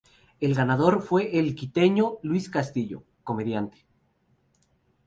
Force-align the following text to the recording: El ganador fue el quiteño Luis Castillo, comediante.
El 0.39 0.55
ganador 0.55 1.03
fue 1.03 1.37
el 1.37 1.53
quiteño 1.53 2.17
Luis 2.23 2.49
Castillo, 2.49 3.03
comediante. 3.23 3.85